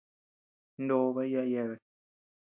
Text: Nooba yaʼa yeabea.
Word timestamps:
Nooba 0.87 1.21
yaʼa 1.33 1.45
yeabea. 1.53 1.81